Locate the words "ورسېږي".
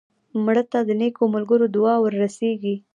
1.99-2.75